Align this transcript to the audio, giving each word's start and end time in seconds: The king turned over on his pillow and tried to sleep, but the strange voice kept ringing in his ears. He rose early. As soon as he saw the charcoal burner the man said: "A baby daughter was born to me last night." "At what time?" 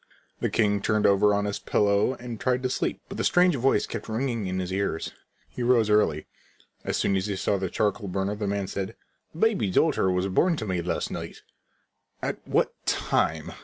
The 0.39 0.49
king 0.49 0.81
turned 0.81 1.05
over 1.05 1.31
on 1.31 1.45
his 1.45 1.59
pillow 1.59 2.13
and 2.15 2.39
tried 2.39 2.63
to 2.63 2.71
sleep, 2.71 2.99
but 3.07 3.17
the 3.19 3.23
strange 3.23 3.55
voice 3.55 3.85
kept 3.85 4.09
ringing 4.09 4.47
in 4.47 4.57
his 4.57 4.73
ears. 4.73 5.13
He 5.47 5.61
rose 5.61 5.91
early. 5.91 6.25
As 6.83 6.97
soon 6.97 7.15
as 7.15 7.27
he 7.27 7.35
saw 7.35 7.57
the 7.59 7.69
charcoal 7.69 8.07
burner 8.07 8.33
the 8.33 8.47
man 8.47 8.65
said: 8.65 8.95
"A 9.35 9.37
baby 9.37 9.69
daughter 9.69 10.09
was 10.09 10.27
born 10.27 10.55
to 10.57 10.65
me 10.65 10.81
last 10.81 11.11
night." 11.11 11.43
"At 12.23 12.39
what 12.47 12.73
time?" 12.87 13.53